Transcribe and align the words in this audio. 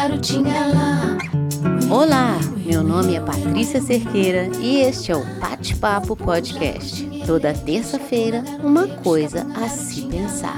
garotinha 0.00 0.66
lá. 0.68 1.18
Olá, 1.94 2.38
meu 2.64 2.82
nome 2.82 3.16
é 3.16 3.20
Patrícia 3.20 3.82
Cerqueira 3.82 4.48
e 4.58 4.78
este 4.78 5.12
é 5.12 5.16
o 5.16 5.22
Bate-Papo 5.38 6.16
Podcast. 6.16 7.04
Toda 7.26 7.52
terça-feira, 7.52 8.42
uma 8.64 8.88
coisa 8.88 9.46
a 9.54 9.68
se 9.68 10.06
pensar. 10.06 10.56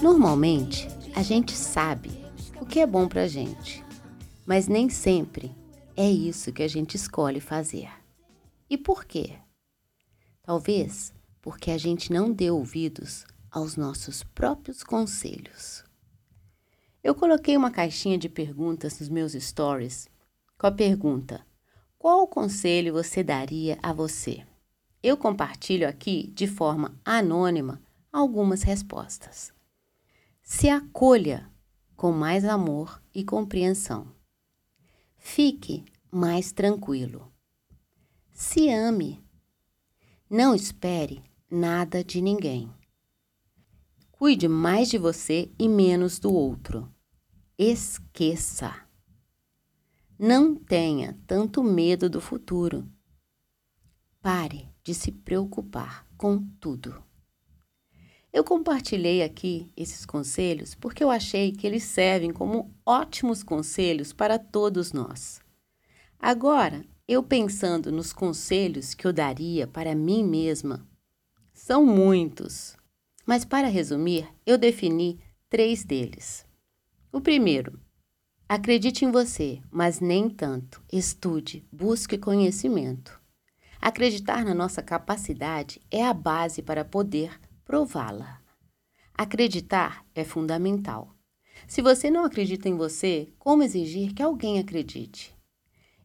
Normalmente, 0.00 0.88
a 1.16 1.22
gente 1.22 1.52
sabe 1.52 2.12
o 2.60 2.64
que 2.64 2.78
é 2.78 2.86
bom 2.86 3.08
pra 3.08 3.26
gente, 3.26 3.87
mas 4.48 4.66
nem 4.66 4.88
sempre 4.88 5.54
é 5.94 6.10
isso 6.10 6.54
que 6.54 6.62
a 6.62 6.68
gente 6.68 6.94
escolhe 6.94 7.38
fazer. 7.38 7.90
E 8.70 8.78
por 8.78 9.04
quê? 9.04 9.34
Talvez 10.42 11.12
porque 11.42 11.70
a 11.70 11.76
gente 11.76 12.10
não 12.10 12.32
deu 12.32 12.56
ouvidos 12.56 13.26
aos 13.50 13.76
nossos 13.76 14.24
próprios 14.24 14.82
conselhos. 14.82 15.84
Eu 17.04 17.14
coloquei 17.14 17.58
uma 17.58 17.70
caixinha 17.70 18.16
de 18.16 18.26
perguntas 18.30 18.98
nos 18.98 19.10
meus 19.10 19.34
stories 19.34 20.08
com 20.56 20.66
a 20.66 20.72
pergunta: 20.72 21.44
Qual 21.98 22.26
conselho 22.26 22.94
você 22.94 23.22
daria 23.22 23.78
a 23.82 23.92
você? 23.92 24.46
Eu 25.02 25.18
compartilho 25.18 25.86
aqui 25.86 26.32
de 26.34 26.46
forma 26.46 26.98
anônima 27.04 27.82
algumas 28.10 28.62
respostas. 28.62 29.52
Se 30.42 30.70
acolha 30.70 31.46
com 31.94 32.12
mais 32.12 32.46
amor 32.46 33.02
e 33.14 33.22
compreensão. 33.22 34.16
Fique 35.18 35.84
mais 36.10 36.52
tranquilo. 36.52 37.32
Se 38.32 38.70
ame. 38.70 39.22
Não 40.30 40.54
espere 40.54 41.22
nada 41.50 42.04
de 42.04 42.20
ninguém. 42.20 42.72
Cuide 44.12 44.48
mais 44.48 44.88
de 44.88 44.98
você 44.98 45.50
e 45.58 45.68
menos 45.68 46.18
do 46.18 46.32
outro. 46.32 46.92
Esqueça. 47.56 48.74
Não 50.18 50.54
tenha 50.54 51.18
tanto 51.26 51.62
medo 51.62 52.10
do 52.10 52.20
futuro. 52.20 52.88
Pare 54.20 54.68
de 54.82 54.94
se 54.94 55.12
preocupar 55.12 56.06
com 56.16 56.44
tudo. 56.60 57.07
Eu 58.32 58.44
compartilhei 58.44 59.22
aqui 59.22 59.70
esses 59.76 60.04
conselhos 60.04 60.74
porque 60.74 61.02
eu 61.02 61.10
achei 61.10 61.50
que 61.50 61.66
eles 61.66 61.84
servem 61.84 62.30
como 62.30 62.74
ótimos 62.84 63.42
conselhos 63.42 64.12
para 64.12 64.38
todos 64.38 64.92
nós. 64.92 65.40
Agora, 66.20 66.84
eu 67.06 67.22
pensando 67.22 67.90
nos 67.90 68.12
conselhos 68.12 68.92
que 68.92 69.06
eu 69.06 69.12
daria 69.12 69.66
para 69.66 69.94
mim 69.94 70.22
mesma, 70.22 70.86
são 71.54 71.84
muitos, 71.86 72.76
mas 73.26 73.44
para 73.44 73.68
resumir, 73.68 74.28
eu 74.44 74.58
defini 74.58 75.18
três 75.48 75.84
deles. 75.84 76.46
O 77.10 77.20
primeiro, 77.20 77.80
acredite 78.46 79.04
em 79.04 79.10
você, 79.10 79.60
mas 79.70 80.00
nem 80.00 80.28
tanto. 80.28 80.82
Estude, 80.92 81.66
busque 81.72 82.18
conhecimento. 82.18 83.18
Acreditar 83.80 84.44
na 84.44 84.54
nossa 84.54 84.82
capacidade 84.82 85.80
é 85.90 86.04
a 86.04 86.12
base 86.12 86.60
para 86.62 86.84
poder 86.84 87.40
prová-la. 87.68 88.40
Acreditar 89.12 90.02
é 90.14 90.24
fundamental. 90.24 91.14
Se 91.66 91.82
você 91.82 92.10
não 92.10 92.24
acredita 92.24 92.66
em 92.66 92.74
você, 92.74 93.28
como 93.38 93.62
exigir 93.62 94.14
que 94.14 94.22
alguém 94.22 94.58
acredite? 94.58 95.36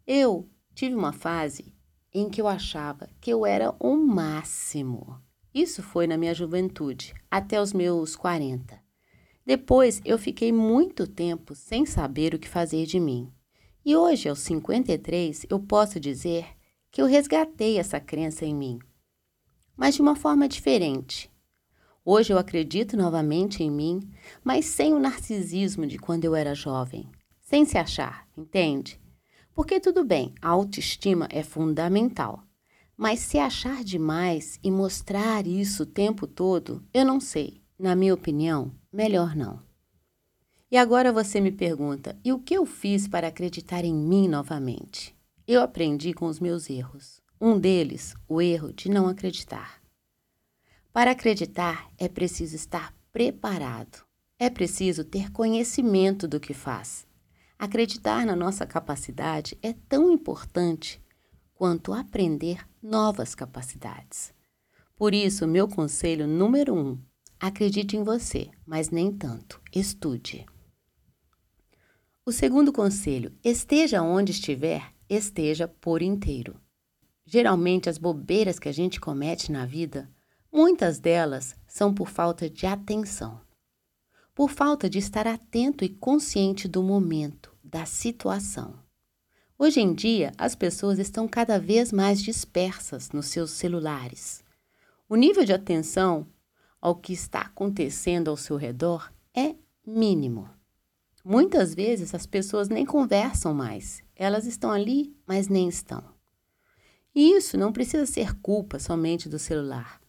Eu 0.06 0.50
tive 0.75 0.94
uma 0.94 1.13
fase 1.13 1.73
em 2.13 2.29
que 2.29 2.41
eu 2.41 2.50
achava 2.50 3.09
que 3.22 3.31
eu 3.31 3.46
era 3.46 3.73
o 3.79 3.96
máximo. 3.96 5.22
Isso 5.53 5.81
foi 5.81 6.06
na 6.06 6.18
minha 6.18 6.34
juventude, 6.34 7.13
até 7.31 7.62
os 7.62 7.72
meus 7.72 8.13
40. 8.13 8.78
Depois 9.46 10.02
eu 10.03 10.18
fiquei 10.18 10.52
muito 10.52 11.07
tempo 11.07 11.56
sem 11.56 11.85
saber 11.85 12.34
o 12.34 12.40
que 12.40 12.50
fazer 12.50 12.85
de 12.85 13.00
mim. 13.00 13.31
E 13.85 13.96
hoje, 13.96 14.28
aos 14.28 14.40
53, 14.40 15.46
eu 15.50 15.62
posso 15.62 15.97
dizer 15.97 16.46
que 16.91 17.02
eu 17.02 17.06
resgatei 17.06 17.78
essa 17.78 18.02
crença 18.02 18.46
em 18.46 18.53
mim, 18.53 18.79
mas 19.78 19.96
de 19.96 20.02
uma 20.02 20.16
forma 20.16 20.46
diferente. 20.46 21.33
Hoje 22.06 22.34
eu 22.34 22.38
acredito 22.38 22.97
novamente 22.97 23.64
em 23.64 23.72
mim, 23.72 24.02
mas 24.44 24.66
sem 24.66 24.94
o 24.94 25.00
narcisismo 25.00 25.88
de 25.88 25.97
quando 25.97 26.25
eu 26.25 26.36
era 26.36 26.53
jovem. 26.53 27.09
Sem 27.40 27.64
se 27.64 27.78
achar, 27.78 28.28
entende? 28.38 29.00
Porque 29.53 29.80
tudo 29.80 30.03
bem, 30.03 30.34
a 30.41 30.50
autoestima 30.50 31.30
é 31.30 31.44
fundamental. 31.44 32.44
Mas 32.97 33.19
se 33.19 33.40
achar 33.40 33.86
demais 33.86 34.59
e 34.62 34.69
mostrar 34.69 35.47
isso 35.47 35.84
o 35.84 35.86
tempo 35.86 36.28
todo, 36.28 36.84
eu 36.94 37.06
não 37.06 37.22
sei. 37.22 37.62
Na 37.80 37.96
minha 37.96 38.14
opinião, 38.14 38.72
melhor 38.91 39.34
não. 39.35 39.62
E 40.70 40.78
agora 40.78 41.12
você 41.12 41.40
me 41.40 41.52
pergunta: 41.52 42.18
e 42.24 42.34
o 42.34 42.40
que 42.40 42.53
eu 42.53 42.66
fiz 42.66 43.08
para 43.08 43.28
acreditar 43.28 43.85
em 43.85 43.94
mim 43.94 44.28
novamente? 44.28 45.16
Eu 45.47 45.62
aprendi 45.62 46.14
com 46.14 46.25
os 46.25 46.40
meus 46.40 46.70
erros. 46.70 47.22
Um 47.40 47.59
deles, 47.59 48.14
o 48.28 48.41
erro 48.41 48.74
de 48.74 48.90
não 48.90 49.08
acreditar. 49.08 49.83
Para 50.94 51.09
acreditar, 51.09 51.92
é 51.98 52.08
preciso 52.08 52.56
estar 52.56 52.94
preparado. 53.12 54.06
É 54.38 54.48
preciso 54.48 55.04
ter 55.04 55.31
conhecimento 55.31 56.28
do 56.28 56.40
que 56.40 56.54
faz. 56.54 57.08
Acreditar 57.58 58.28
na 58.28 58.36
nossa 58.36 58.64
capacidade 58.64 59.58
é 59.64 59.74
tão 59.74 60.12
importante 60.12 61.02
quanto 61.56 61.94
aprender 61.94 62.64
novas 62.80 63.34
capacidades. 63.34 64.32
Por 64.96 65.16
isso, 65.16 65.48
meu 65.48 65.68
conselho 65.68 66.28
número 66.28 66.76
um: 66.76 67.00
acredite 67.40 67.98
em 67.98 68.03
você, 68.03 68.52
mas 68.64 68.92
nem 68.92 69.12
tanto. 69.12 69.59
Estude. 69.74 70.46
O 72.24 72.32
segundo 72.32 72.72
conselho: 72.72 73.36
esteja 73.44 74.03
onde 74.03 74.32
estiver, 74.32 74.94
esteja 75.09 75.68
por 75.68 76.03
inteiro. 76.03 76.62
Geralmente, 77.26 77.90
as 77.90 77.98
bobeiras 77.98 78.59
que 78.59 78.70
a 78.70 78.74
gente 78.74 79.00
comete 79.00 79.52
na 79.52 79.66
vida 79.66 80.08
Muitas 80.56 81.00
delas 81.00 81.56
são 81.66 81.91
por 81.91 82.08
falta 82.08 82.47
de 82.47 82.68
atenção, 82.68 83.41
por 84.36 84.52
falta 84.52 84.88
de 84.88 85.00
estar 85.00 85.25
atento 85.25 85.84
e 85.84 85.90
consciente 85.90 86.68
do 86.68 86.84
momento, 86.84 87.52
da 87.64 87.88
situação. 87.88 88.75
Hoje 89.58 89.81
em 89.81 89.96
dia, 89.96 90.31
as 90.38 90.53
pessoas 90.53 91.00
estão 91.00 91.28
cada 91.28 91.58
vez 91.58 91.91
mais 91.91 92.22
dispersas 92.22 93.09
nos 93.09 93.30
seus 93.30 93.50
celulares. 93.50 94.44
O 95.09 95.16
nível 95.16 95.44
de 95.44 95.53
atenção 95.53 96.28
ao 96.80 96.97
que 96.97 97.14
está 97.14 97.41
acontecendo 97.41 98.30
ao 98.30 98.38
seu 98.38 98.56
redor 98.56 99.12
é 99.35 99.56
mínimo. 99.84 100.47
Muitas 101.25 101.74
vezes 101.74 102.14
as 102.14 102.28
pessoas 102.28 102.70
nem 102.70 102.85
conversam 102.85 103.56
mais, 103.56 104.03
elas 104.16 104.46
estão 104.46 104.72
ali, 104.72 105.18
mas 105.25 105.47
nem 105.47 105.68
estão. 105.68 106.03
E 107.16 107.31
isso 107.35 107.58
não 107.58 107.74
precisa 107.74 108.06
ser 108.06 108.40
culpa 108.40 108.78
somente 108.78 109.28
do 109.28 109.40
celular. 109.40 110.03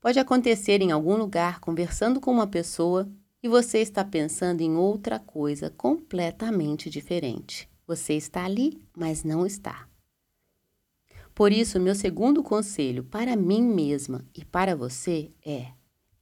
Pode 0.00 0.18
acontecer 0.18 0.80
em 0.80 0.92
algum 0.92 1.16
lugar 1.16 1.58
conversando 1.58 2.20
com 2.20 2.30
uma 2.30 2.46
pessoa 2.46 3.10
e 3.42 3.48
você 3.48 3.78
está 3.78 4.04
pensando 4.04 4.60
em 4.60 4.76
outra 4.76 5.18
coisa 5.18 5.70
completamente 5.70 6.88
diferente. 6.88 7.68
Você 7.86 8.14
está 8.14 8.44
ali, 8.44 8.80
mas 8.96 9.24
não 9.24 9.44
está. 9.44 9.88
Por 11.34 11.52
isso, 11.52 11.80
meu 11.80 11.94
segundo 11.94 12.42
conselho 12.42 13.04
para 13.04 13.36
mim 13.36 13.62
mesma 13.62 14.24
e 14.34 14.44
para 14.44 14.76
você 14.76 15.32
é: 15.44 15.72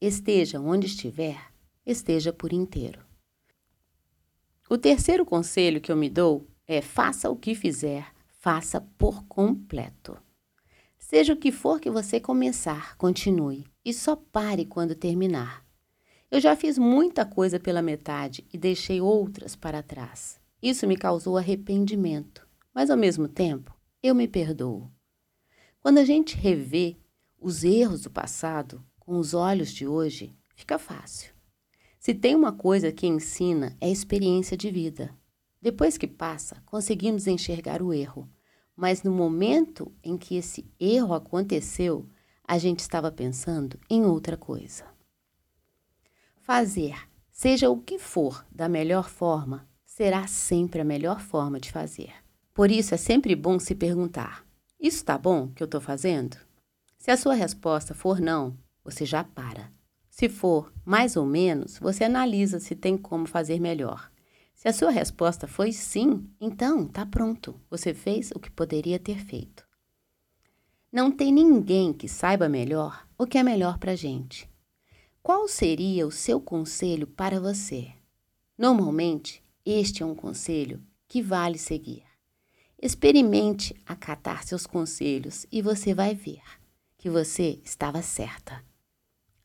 esteja 0.00 0.60
onde 0.60 0.86
estiver, 0.86 1.52
esteja 1.84 2.32
por 2.32 2.52
inteiro. 2.52 3.04
O 4.68 4.76
terceiro 4.76 5.24
conselho 5.24 5.80
que 5.80 5.92
eu 5.92 5.96
me 5.96 6.08
dou 6.08 6.46
é: 6.66 6.80
faça 6.80 7.30
o 7.30 7.36
que 7.36 7.54
fizer, 7.54 8.06
faça 8.38 8.80
por 8.80 9.24
completo. 9.24 10.16
Seja 11.08 11.34
o 11.34 11.36
que 11.36 11.52
for 11.52 11.78
que 11.78 11.88
você 11.88 12.18
começar, 12.18 12.96
continue 12.96 13.64
e 13.84 13.94
só 13.94 14.16
pare 14.16 14.64
quando 14.64 14.92
terminar. 14.92 15.64
Eu 16.28 16.40
já 16.40 16.56
fiz 16.56 16.76
muita 16.76 17.24
coisa 17.24 17.60
pela 17.60 17.80
metade 17.80 18.44
e 18.52 18.58
deixei 18.58 19.00
outras 19.00 19.54
para 19.54 19.84
trás. 19.84 20.40
Isso 20.60 20.84
me 20.84 20.96
causou 20.96 21.38
arrependimento, 21.38 22.44
mas 22.74 22.90
ao 22.90 22.96
mesmo 22.96 23.28
tempo 23.28 23.72
eu 24.02 24.16
me 24.16 24.26
perdoo. 24.26 24.90
Quando 25.78 25.98
a 25.98 26.04
gente 26.04 26.36
revê 26.36 26.96
os 27.38 27.62
erros 27.62 28.00
do 28.00 28.10
passado 28.10 28.84
com 28.98 29.16
os 29.16 29.32
olhos 29.32 29.70
de 29.70 29.86
hoje, 29.86 30.36
fica 30.56 30.76
fácil. 30.76 31.32
Se 32.00 32.14
tem 32.14 32.34
uma 32.34 32.50
coisa 32.50 32.90
que 32.90 33.06
ensina 33.06 33.76
é 33.80 33.86
a 33.86 33.90
experiência 33.90 34.56
de 34.56 34.72
vida. 34.72 35.16
Depois 35.62 35.96
que 35.96 36.08
passa, 36.08 36.60
conseguimos 36.66 37.28
enxergar 37.28 37.80
o 37.80 37.92
erro 37.92 38.28
mas 38.76 39.02
no 39.02 39.10
momento 39.10 39.90
em 40.04 40.18
que 40.18 40.36
esse 40.36 40.70
erro 40.78 41.14
aconteceu, 41.14 42.06
a 42.46 42.58
gente 42.58 42.80
estava 42.80 43.10
pensando 43.10 43.80
em 43.88 44.04
outra 44.04 44.36
coisa. 44.36 44.84
Fazer, 46.36 46.94
seja 47.30 47.70
o 47.70 47.80
que 47.80 47.98
for, 47.98 48.46
da 48.52 48.68
melhor 48.68 49.08
forma, 49.08 49.66
será 49.84 50.26
sempre 50.26 50.80
a 50.80 50.84
melhor 50.84 51.20
forma 51.20 51.58
de 51.58 51.72
fazer. 51.72 52.12
Por 52.52 52.70
isso 52.70 52.94
é 52.94 52.98
sempre 52.98 53.34
bom 53.34 53.58
se 53.58 53.74
perguntar: 53.74 54.46
Isso 54.78 54.98
está 54.98 55.16
bom 55.18 55.48
que 55.48 55.62
eu 55.62 55.64
estou 55.64 55.80
fazendo? 55.80 56.36
Se 56.98 57.10
a 57.10 57.16
sua 57.16 57.34
resposta 57.34 57.94
for 57.94 58.20
não, 58.20 58.56
você 58.84 59.04
já 59.04 59.24
para. 59.24 59.72
Se 60.08 60.28
for 60.28 60.72
mais 60.84 61.16
ou 61.16 61.26
menos, 61.26 61.78
você 61.78 62.04
analisa 62.04 62.60
se 62.60 62.74
tem 62.74 62.96
como 62.96 63.26
fazer 63.26 63.60
melhor. 63.60 64.10
Se 64.56 64.68
a 64.68 64.72
sua 64.72 64.90
resposta 64.90 65.46
foi 65.46 65.70
sim, 65.70 66.26
então 66.40 66.88
tá 66.88 67.04
pronto. 67.04 67.60
Você 67.68 67.92
fez 67.92 68.30
o 68.34 68.40
que 68.40 68.50
poderia 68.50 68.98
ter 68.98 69.18
feito. 69.18 69.68
Não 70.90 71.12
tem 71.12 71.30
ninguém 71.30 71.92
que 71.92 72.08
saiba 72.08 72.48
melhor 72.48 73.06
o 73.18 73.26
que 73.26 73.36
é 73.36 73.42
melhor 73.42 73.76
para 73.76 73.94
gente. 73.94 74.50
Qual 75.22 75.46
seria 75.46 76.06
o 76.06 76.10
seu 76.10 76.40
conselho 76.40 77.06
para 77.06 77.38
você? 77.38 77.92
Normalmente, 78.56 79.44
este 79.62 80.02
é 80.02 80.06
um 80.06 80.14
conselho 80.14 80.82
que 81.06 81.20
vale 81.20 81.58
seguir. 81.58 82.04
Experimente 82.80 83.76
acatar 83.84 84.42
seus 84.42 84.66
conselhos 84.66 85.46
e 85.52 85.60
você 85.60 85.92
vai 85.92 86.14
ver 86.14 86.42
que 86.96 87.10
você 87.10 87.60
estava 87.62 88.00
certa. 88.00 88.64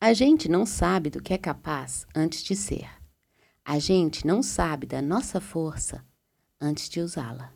A 0.00 0.14
gente 0.14 0.48
não 0.48 0.64
sabe 0.64 1.10
do 1.10 1.22
que 1.22 1.34
é 1.34 1.38
capaz 1.38 2.06
antes 2.14 2.42
de 2.42 2.56
ser. 2.56 3.01
A 3.64 3.78
gente 3.78 4.26
não 4.26 4.42
sabe 4.42 4.86
da 4.86 5.00
nossa 5.00 5.40
força 5.40 6.04
antes 6.60 6.88
de 6.88 7.00
usá-la. 7.00 7.52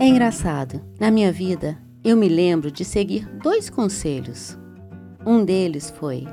É 0.00 0.06
engraçado, 0.06 0.82
na 0.98 1.10
minha 1.10 1.30
vida, 1.30 1.78
eu 2.02 2.16
me 2.16 2.28
lembro 2.28 2.72
de 2.72 2.84
seguir 2.84 3.24
dois 3.42 3.70
conselhos. 3.70 4.58
Um 5.24 5.44
deles 5.44 5.90
foi: 5.90 6.26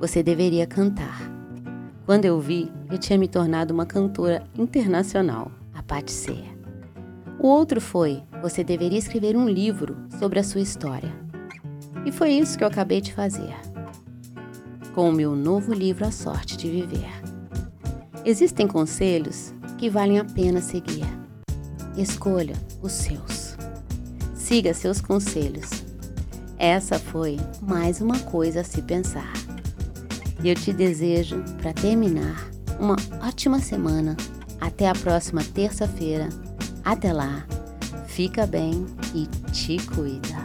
você 0.00 0.22
deveria 0.22 0.66
cantar. 0.66 1.20
Quando 2.04 2.24
eu 2.24 2.40
vi, 2.40 2.72
eu 2.90 2.98
tinha 2.98 3.18
me 3.18 3.28
tornado 3.28 3.72
uma 3.72 3.86
cantora 3.86 4.44
internacional, 4.56 5.50
a 5.72 5.82
Patsy. 5.82 6.53
O 7.44 7.48
outro 7.48 7.78
foi: 7.78 8.22
você 8.40 8.64
deveria 8.64 8.98
escrever 8.98 9.36
um 9.36 9.46
livro 9.46 9.98
sobre 10.18 10.40
a 10.40 10.42
sua 10.42 10.62
história. 10.62 11.12
E 12.06 12.10
foi 12.10 12.32
isso 12.32 12.56
que 12.56 12.64
eu 12.64 12.68
acabei 12.68 13.02
de 13.02 13.12
fazer. 13.12 13.54
Com 14.94 15.10
o 15.10 15.12
meu 15.12 15.36
novo 15.36 15.74
livro 15.74 16.06
A 16.06 16.10
Sorte 16.10 16.56
de 16.56 16.70
Viver. 16.70 17.12
Existem 18.24 18.66
conselhos 18.66 19.52
que 19.76 19.90
valem 19.90 20.18
a 20.18 20.24
pena 20.24 20.62
seguir 20.62 21.04
Escolha 21.98 22.54
os 22.80 22.92
seus. 22.92 23.58
Siga 24.34 24.72
seus 24.72 25.02
conselhos. 25.02 25.84
Essa 26.56 26.98
foi 26.98 27.38
mais 27.60 28.00
uma 28.00 28.20
coisa 28.20 28.62
a 28.62 28.64
se 28.64 28.80
pensar. 28.80 29.34
E 30.42 30.48
eu 30.48 30.54
te 30.54 30.72
desejo, 30.72 31.44
para 31.60 31.74
terminar, 31.74 32.48
uma 32.80 32.96
ótima 33.20 33.58
semana. 33.58 34.16
Até 34.62 34.88
a 34.88 34.94
próxima 34.94 35.44
terça-feira. 35.44 36.30
Até 36.84 37.12
lá. 37.12 37.44
Fica 38.06 38.46
bem 38.46 38.86
e 39.14 39.26
te 39.50 39.78
cuida. 39.86 40.43